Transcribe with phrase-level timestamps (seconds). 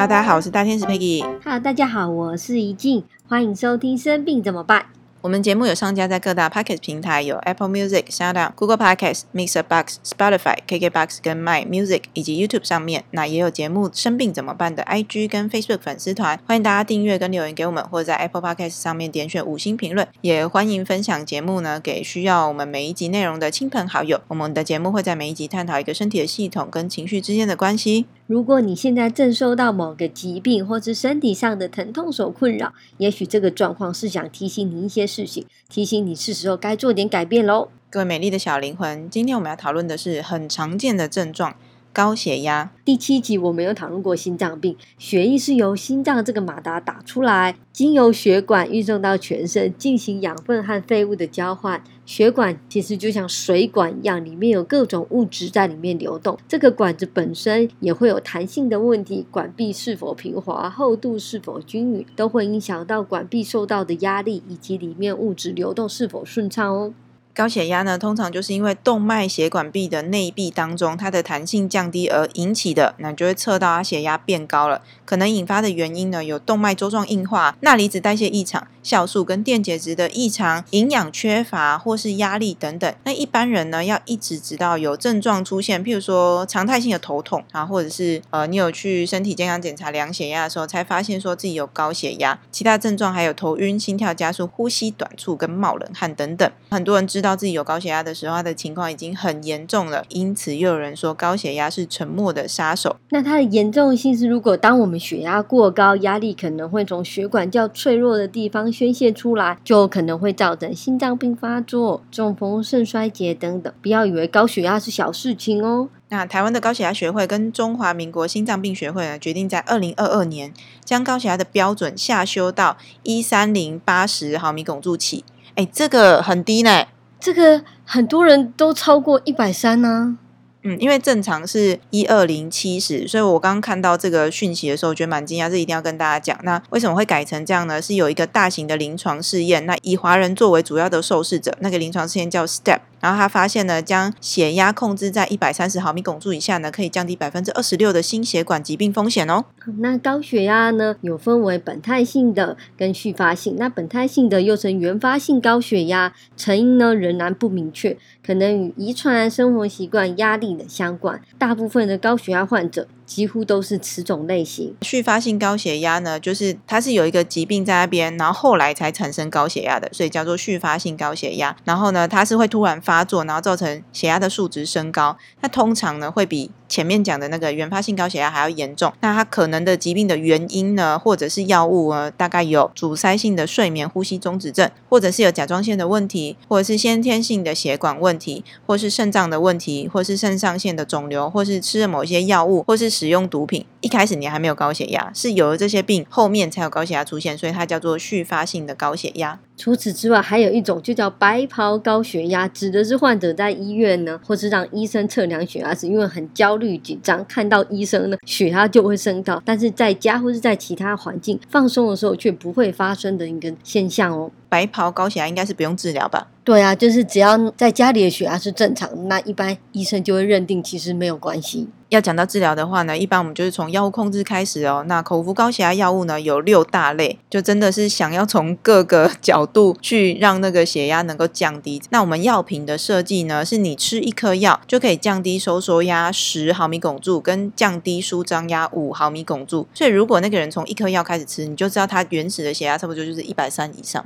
[0.00, 1.22] 大家好，我是大天使 Peggy。
[1.44, 4.80] Hello，大家好，我是怡静，欢迎收听《生病怎么办》。
[5.20, 13.04] 我们节目有上架在各大 Podcast 平台，有 Apple Music、SoundOn、Google Podcast、Mixer Box、Spotify、KKBox 跟 My Music 以及 YouTube 上面。
[13.10, 20.08] 那也有节目《生病怎么办》的 IG 跟 Facebook 粉丝团，欢迎大家订阅跟留言给我们，或者在 Apple Podcast 上面点选五星评论。
[20.22, 24.18] 也欢迎分享节目呢给需要我们每一集内容的亲朋好友。
[24.28, 28.06] 我们的节目会在每一集探讨一个身体的系统跟情绪之间的关系。
[28.30, 37.70] 如果你现在正受到某个疾病或是身体上的疼痛所困扰，也许这个状况是想提醒你一些事情，提醒你是时候该做点改变喽。
[37.90, 41.56] 各位美丽的小灵魂，今天我们要讨论的是很常见的症状。
[41.92, 42.70] 高血压。
[42.84, 51.82] 第七集我们有讨论过心脏病，血液是由心脏这个马达打出来，经由血管运送到全身，进行养分和废物的交换。
[52.10, 56.36] 血管其实就像水管一样，里面有各种物质在里面流动。
[56.48, 66.92] 这个管子本身也会有弹性的问题，管壁是否平滑、厚度是否均匀，都会影响到管壁受到的压力以及里面物质流动是否顺畅哦。
[67.32, 74.82] 高血压呢，通常就是因为动脉血管壁的内壁当中，它的弹性降低而引起的，那就会测到它血压变高了。
[75.04, 82.94] 可能引发的原因呢，有动脉粥状硬化、钠离子代谢异常、酵素跟电解质的异常、营养缺乏或是压力等等。
[83.04, 92.38] 那一般人呢，要一直直到有症状出现，譬如说常态性的头痛啊，或者是呃，你有去身体健康检查量血压的时候，才发现说自己有高血压。
[92.52, 96.48] 其他症状还有头晕、心跳加速、呼吸短促跟冒冷汗等等。
[96.70, 97.30] 很多人知道。
[97.40, 100.04] 自己有高血压的时候，他的情况已经很严重了。
[100.10, 102.96] 因此，又有人说高血压是沉默的杀手。
[103.08, 113.72] 那它的严重性是，如果当我们血压过高，压力可能会从血管较脆弱的地方宣泄出来，就可能会造成心脏病发作、中风、肾衰竭等等。
[113.80, 115.88] 不要以为高血压是小事情哦。
[116.10, 120.52] 那台湾的高血压学会跟中华民国心脏病学会呢，决定在二零二二年
[120.84, 125.24] 将高血压的标准下修到一三零八十毫米汞柱起。
[125.54, 126.86] 哎，这个很低呢。
[127.20, 130.16] 这个很多人都超过一百三呢。
[130.62, 136.38] 嗯，因为正常是一二零七十，所以我刚刚看到这个讯息的时候，觉得蛮惊讶，这一定要跟大家讲。
[136.42, 137.80] 那为什么会改成这样呢？
[137.80, 142.80] 是有一个大型的临床试验，那以华人作为主要的受试者，那个临床试验叫 STEP。
[143.00, 149.44] 然后他发现呢，将血压控制在一百三十毫米汞柱以下呢，可以降低百分之二十六的心血管疾病风险哦。
[149.78, 153.56] 那高血压呢，有分为本态性的跟续发性。
[153.58, 161.20] 那本态性的又称原发性高血压，成因呢仍然不明确，可能与遗传、生活习惯、压力的相关。
[161.38, 162.86] 大部分的高血压患者。
[163.10, 164.72] 几乎都是此种类型。
[164.82, 171.56] 续发性高血压呢，就是它是有一个疾病在那边，然后后来才产生高血压的，所以叫做续发性高血压。
[171.64, 175.16] 然后呢，它是会突然发作，然后造成血压的数值升高。
[175.40, 178.92] 那通常呢，会比前面讲的那个原发性高血压还要严重。
[179.00, 192.99] 那它可能的疾病的原因呢，或者是药物呢，大概有阻塞性的睡眠呼吸中止症，或者是有甲状腺的问题，或者是先天性的血管问题，或是肾脏的问题，或是肾上腺的肿瘤，或是吃了某些药物，或是。
[193.00, 199.40] 使用毒品，一开始你还没有高血压，是有了这些病，后面才有高血压出现，所以它叫做续发性的高血压。
[199.60, 214.30] 除此之外，还有一种就叫白袍高血压，指的是患者在医院呢，或是让医生测量血压时，因为很焦虑紧张，看到医生呢，血压就会升高，但是在家或是在其他环境放松的时候，却不会发生的一个现象哦。
[214.48, 216.26] 白袍高血压应该是不用治疗吧？
[216.42, 221.68] 对啊，就是只要在家里的血压是正常，那一般医生就会认定其实没有关系。
[221.90, 224.84] 要讲到治疗的话呢，一般我们就是从药物控制开始哦。
[224.88, 231.82] 那口服高血压药物呢有六大类，就真的是想要从各个角度去让那个血压能够降低。
[231.90, 239.66] 那我们药品的设计呢，是你吃一颗药就可以降低收缩压十毫米汞柱，跟降低舒张压五毫米汞柱。
[239.74, 244.04] 所以如果那个人从一颗药开始吃，你就知道他原始的血压差不多就是一百三以上。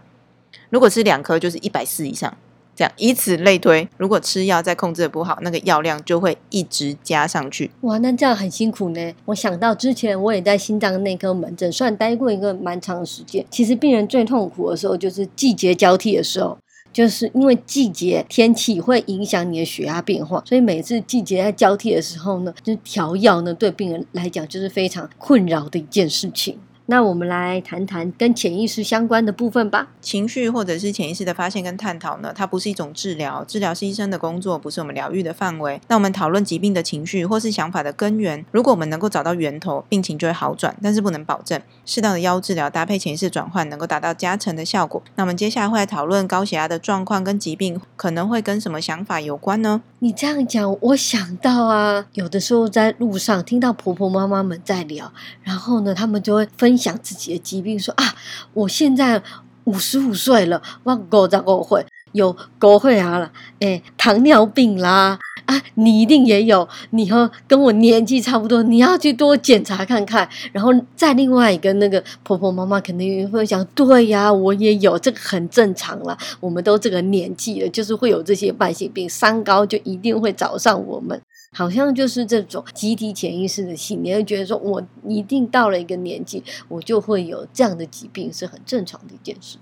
[0.71, 2.37] 如果吃两颗就是一百四以上，
[2.77, 3.89] 这样以此类推。
[3.97, 7.71] 如果吃药再控制的不好，那个药量就会一直加上去。
[7.83, 9.15] 哇，那这样很辛苦呢。
[9.27, 13.45] 我想到之前我也在心脏内科门诊算待过一个蛮长的时间。
[13.51, 16.59] 其实病人最痛苦的时候就是季节交替的时候，
[16.93, 26.59] 就是因为季节天气会影响你的血压变化，所以每次季节在交替的时候呢，就调药呢对病人来讲就是非常困扰的一件事情。
[26.86, 29.89] 那我们来谈谈跟潜意识相关的部分吧。
[30.01, 35.81] 情绪或者是潜意识的发现跟探讨呢，它不是一种治疗，治疗是医生的工作，不是我们疗愈的范围。
[35.89, 45.03] 那我们讨论疾病的情绪或是想法的根源，如果我们能够找到源头，病情就会好转，但是不能保证适当的药物治疗搭配潜意识转换能够达到加成的效果。
[45.16, 49.83] 那我们接下来会来讨论高血压的状况跟疾病可能会跟什么想法有关呢？
[50.01, 55.10] 你这样讲，我想到啊，有的时候在路上听到婆婆妈妈们在聊，
[55.42, 58.15] 然后呢，他们就会分享自己的疾病，说啊，
[58.53, 59.22] 我现在
[59.65, 70.28] 五十五岁了，我狗在狗会有狗会啊了，哎，糖尿病啦，啊，你一定也有，你和跟我年纪差不多，你要去多检查看看。
[70.53, 81.21] 然后再另外一个那个婆婆妈妈肯定会讲，对呀，我也有，这个很正常啦，我们都这个年纪了，就是会有这些慢性病，三高就一定会找上我们。
[81.54, 89.59] 好像就是这种集体潜意识的信念，会觉得说我一定到了一个年纪，我就会有这样的疾病，是很正常的一件事。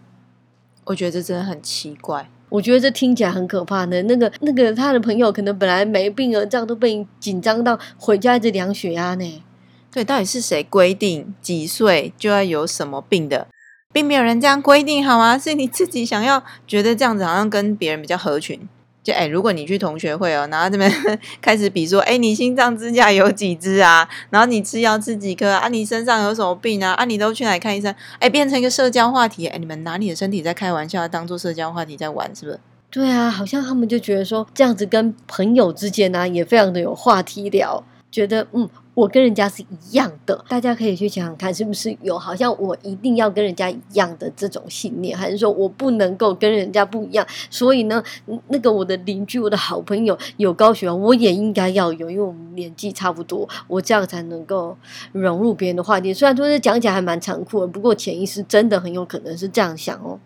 [0.84, 2.28] 我觉得这真的很奇怪。
[2.48, 4.02] 我觉得这听起来很可怕呢。
[4.02, 9.42] 那个那个他的朋友可能本来没病啊，这样都被紧张到回家一直量血压呢。
[9.90, 13.46] 对，到底是谁规定几岁就要有什么病的？
[13.92, 15.38] 并没有人这样规定，好吗？
[15.38, 18.66] 是你自己想要觉得这样子好像跟别人比较合群。
[19.02, 20.90] 就哎，如果你去同学会哦，然后这边
[21.42, 24.08] 开始比说，哎，你心脏支架有几支啊？
[24.30, 25.68] 然后你吃药吃几颗啊？
[25.68, 26.92] 你身上有什么病啊？
[26.92, 27.92] 啊，你都去哪看医生？
[28.20, 32.60] 哎，变成一个社交话题，哎，你们拿你的身体在开玩笑，当做社交话题在玩，是不是？
[32.90, 38.68] 对啊，好像他们就觉得说，这样子跟朋友之间呢，也非常的有话题聊，觉得嗯。
[38.94, 47.26] 我跟人家是一样的，大家可以去想想看，是不是有好像我一定要跟人家一样的这种信念，还是说我不能够跟人家不一样？
[47.48, 48.02] 所以呢，
[48.48, 54.76] 那个我的邻居、我的好朋友有高血压，我也应该要有，因为我们年纪差不多，我这样才能够
[55.12, 56.12] 融入别人的话题。
[56.12, 60.20] 虽然说这讲起来还蛮残酷的，不过潜意识真的很有可能是这样想哦。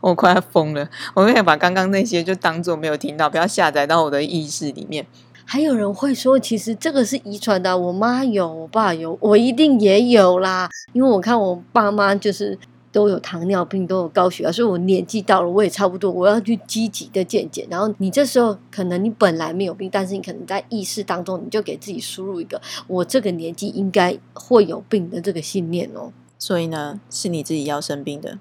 [0.00, 5.06] 我快要疯了，我可以把刚刚那些就当做没有听到，不要下载到我的意识里面。
[5.50, 10.68] 还有人会说，其实这个是遗传的，我妈有，我爸有，我一定也有啦。
[10.92, 12.58] 因为我看我爸妈就是
[12.92, 17.66] 都有糖尿病，都有高血压，所以我年纪到了，我也差不多，我要去积极的健检。
[17.70, 26.12] 然后你这时候可能你本来没有病，但是你可能在意识当中，你就给自己输入一个我这个年纪应该会有病的这个信念哦。
[26.38, 28.38] 所以呢，是你自己要生病的。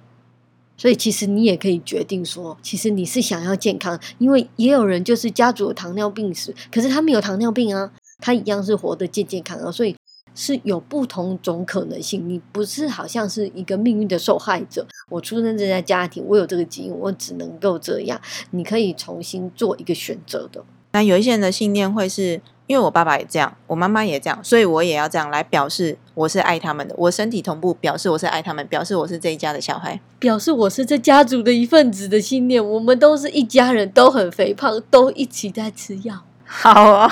[0.77, 9.95] 所以其实你也可以决定说，其实你是想要健康，因为也有人就是家族有糖尿病史，可是他没有糖尿病啊，他一样是活得健健康康，所以
[10.35, 12.29] 是有不同种可能性。
[12.29, 18.21] 你不是好像是一个命运的受害者，我出生在家庭，我有这个基因，我只能够这样。
[18.51, 20.63] 你可以重新做一个选择的。
[20.91, 22.41] 那有一些人的信念会是。
[22.67, 26.93] 因为我爸爸也这样，我妈妈也这样，所以我也要这样来表示我是爱他们的。
[26.97, 32.63] 我身体同步表示我是爱他们，表示我是这一家的小孩，表示我是这家族的一份子的信念。
[32.63, 36.23] 我们都是一家人，都很肥胖，都一起在吃药。
[36.45, 37.09] 好啊，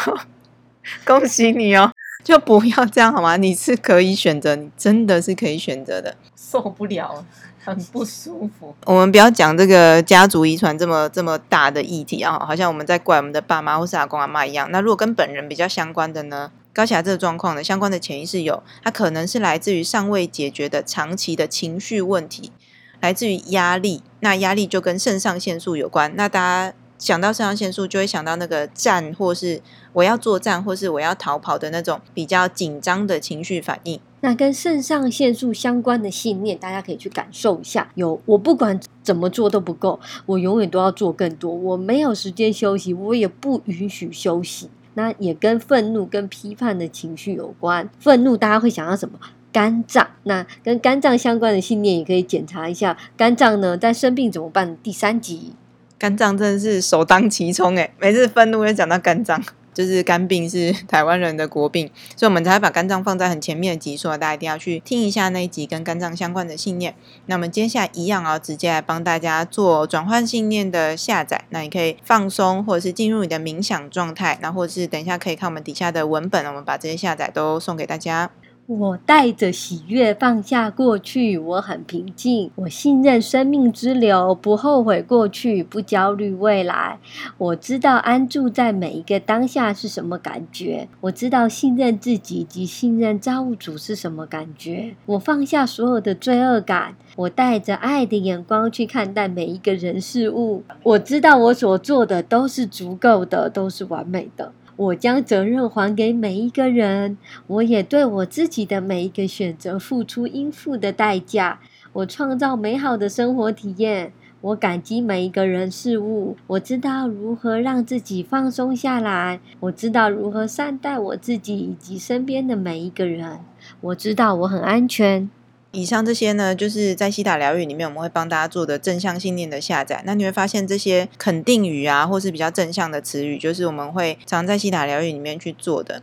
[1.05, 1.91] 恭喜你哦！
[2.25, 3.38] 就不要这样好吗？
[3.38, 6.18] 你是可以选择，你真的是可以选择的。
[6.36, 7.25] 受不了。
[7.63, 8.75] 很不舒服。
[8.86, 14.69] 我们不要讲这个家族遗传这么这么大的议题啊，好像我们在怪我们的爸妈或是阿公阿妈一样。
[14.72, 16.51] 那如果跟本人比较相关的呢？
[16.72, 22.51] 高血压这个状况呢，相关的潜意识有，它可能是来自于尚未解决的长期的情绪问题，
[23.00, 24.04] 来自于压力。
[24.19, 26.13] 那压力就跟肾上腺素有关。
[26.16, 29.60] 那大家想到肾上腺素，就会想到那个战，或是
[29.95, 33.97] 我要作战，或是我要逃跑的那种比较紧张的情绪反应。
[34.19, 37.89] 那跟肾上腺素相关的信念，大家可以去感受一下。
[37.95, 41.53] 有我不管怎么做都不够，我永远都要做更多。
[41.53, 44.69] 我没有时间休息，我也不允许休息。
[44.95, 47.89] 那也跟愤怒、跟批判的情绪有关。
[48.00, 49.17] 愤怒，大家会想到什么？
[49.53, 50.05] 肝脏。
[50.24, 52.98] 那跟肝脏相关的信念，也可以检查一下。
[53.15, 54.77] 肝脏呢，在生病怎么办？
[54.84, 55.53] 第三集，
[55.98, 59.41] 肝脏真的是首当其冲诶，每次愤怒就讲到肝脏。
[59.75, 66.96] 就是肝病是 台湾人的国病，所以我们才把肝脏放在很前面的集数，大家一定要去听一下那一集跟肝脏相关的信念。
[67.27, 71.44] 那么接下来一样啊，直接来帮大家做转换信念的下载。
[71.50, 78.32] 那你可以放松，或者是进入你的冥想状态，那或者是等一下可以看我们底下的文本，我们把这些下载都送给大家。
[78.67, 82.50] 我带着喜悦放下过去，我很平静。
[82.55, 86.98] 我信任生命之流，不后悔过去，不焦虑未来。
[87.38, 90.88] 我知道安住在每一个当下是什么感觉。
[91.01, 94.95] 我知道信任自己及信任造物主是什么感觉。
[95.05, 100.63] 我放下所有的罪恶感，我带着爱的眼光去看待每一个人事物。
[100.81, 104.51] 我知道我所做的都是足够的，都是完美的。
[104.77, 107.17] 我将责任还给每一个人，
[107.48, 111.60] 我也对我自己的每一个选择付出应付的代价。
[111.94, 116.36] 我创造美好的生活体验，我感激每一个人事物。
[116.48, 123.39] 我知道如何让自己放松下来，我知道如何善待我自己以及身边的每一个人。
[123.79, 125.29] 我知道我很安全。
[125.75, 130.01] 以上这些呢，就是在西塔疗愈里面，我们会帮大家做的正向信念的下载。
[130.05, 136.01] 那你会发现，这些肯定语啊，或是比较正向的词语，就是我们会常在西塔疗愈里面去做的。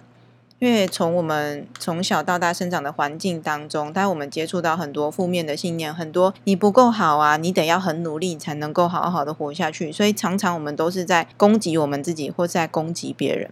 [0.59, 9.91] 因为从我们从小到大生长的环境当中，当我们接触到很多负面的信念，很多你不够好啊，你得要很努力才能够好好的活下去。
[9.91, 13.49] 所以常常我们都是在攻击我们自己，或是在攻击别人。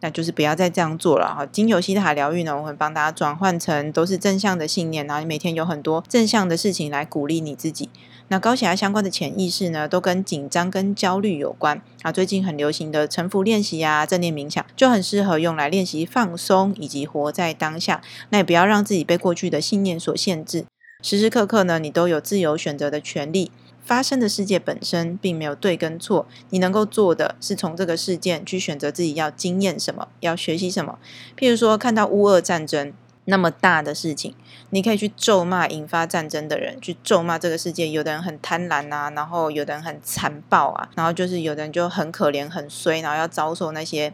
[0.00, 1.46] 那就是不要再这样做了哈。
[1.46, 7.88] 经由西塔疗愈呢，我会帮大家转换成都是正向的信念，然后你每天有很多正向的事情来鼓励你自己。
[8.28, 12.10] 那高血压相关的潜意识呢，都跟紧张跟焦虑有关啊。
[12.10, 18.02] 最近很流行的沉浮练习啊，正念冥想就很适合用来练习放松以及活在当下。
[18.30, 20.64] 那也不要让自己被过去的信念所限制，
[21.02, 23.52] 时时刻刻呢，你都有自由选择的权利。
[23.86, 30.98] 发生的世界本身并没有对跟错，你能够做的是从这个事件去选择自己要经验什么，要学习什么。
[31.38, 32.92] 譬如说，看到乌俄战争
[33.26, 34.34] 那么大的事情，
[34.70, 37.88] 你可以去咒骂引发战争的人，去咒骂这个世界。
[37.88, 44.12] 有的人很贪婪啊，然后有的人很残暴啊，然后就是有的人就很可怜、很衰，然后要遭受那些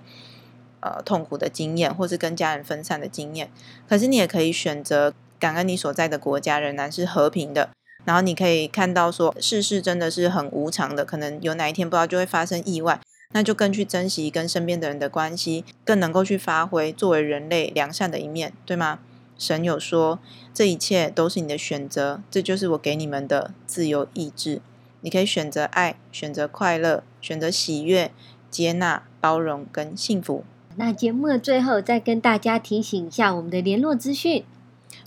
[0.80, 3.50] 呃痛苦的经验，或是跟家人分散的经验。
[3.88, 7.70] 可是你也可以选择感恩你所在的国家仍然是和平的。
[8.04, 13.00] 然后你可以看到，说世事真的是很无常的，可能有哪一天不知道就会发生意外，
[13.32, 18.98] 那就更去珍惜跟身边的人的关系，更能够去发挥作为人类良善的一面，对吗？
[19.38, 20.18] 神有说，
[20.54, 24.60] 这一切都是你的选择，这就是我给你们的自由意志，
[25.00, 28.12] 你可以选择爱，选择快乐，选择喜悦、
[28.50, 30.44] 接纳、包容跟幸福。
[30.76, 34.44] 那节目的最后，再跟大家提醒一下我们的联络资讯。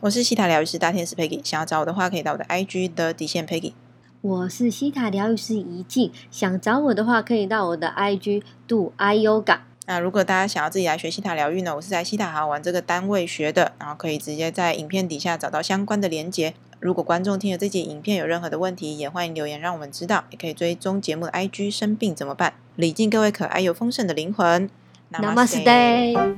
[0.02, 3.74] 我是西塔疗愈师大天使 Peggy，想要找我的话，可以到我的 IG 的底线 Peggy。
[4.22, 9.60] 我是西塔疗愈师怡静，想找我的话，可以到我的 IG do I Yoga。
[9.88, 16.54] 那如果大家想要自己来学西塔疗愈呢，我是在西塔好玩这个单位学的，然后可以直接在影片底下找到相关的连接。
[16.80, 21.72] 如果观众听了这集影片有任何的问题，也欢迎留言让我们知道，也可以追踪节目的 IG。
[21.72, 22.54] 生病怎么办？
[22.76, 24.70] 礼敬各位可爱又丰盛的灵魂。
[25.12, 26.36] Namaste。